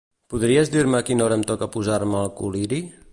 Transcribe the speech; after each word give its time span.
Podries 0.33 0.71
dir-me 0.75 0.99
a 1.01 1.05
quina 1.09 1.25
hora 1.27 1.37
em 1.41 1.45
toca 1.51 1.69
posar-me 1.77 2.25
el 2.25 2.35
col·liri? 2.41 2.81